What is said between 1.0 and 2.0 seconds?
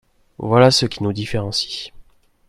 nous différencie.